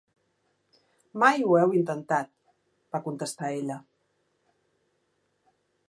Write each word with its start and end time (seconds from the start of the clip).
"Mai 1.23 1.45
ho 1.49 1.53
heu 1.59 1.75
intentat", 1.81 2.31
va 2.97 3.03
contestar 3.09 3.53
ella. 3.61 3.79